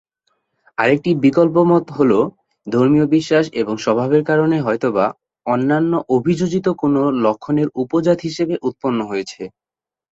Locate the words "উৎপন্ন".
8.67-8.99